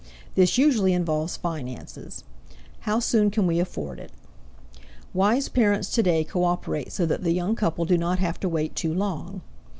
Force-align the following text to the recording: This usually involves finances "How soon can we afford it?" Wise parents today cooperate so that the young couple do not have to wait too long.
This 0.33 0.57
usually 0.57 0.93
involves 0.93 1.37
finances 1.37 2.23
"How 2.89 2.97
soon 2.97 3.29
can 3.29 3.45
we 3.45 3.59
afford 3.59 3.99
it?" 3.99 4.11
Wise 5.13 5.47
parents 5.47 5.91
today 5.91 6.23
cooperate 6.23 6.91
so 6.91 7.05
that 7.05 7.21
the 7.23 7.33
young 7.33 7.55
couple 7.55 7.85
do 7.85 7.99
not 7.99 8.17
have 8.17 8.39
to 8.39 8.49
wait 8.49 8.75
too 8.75 8.95
long. 8.95 9.41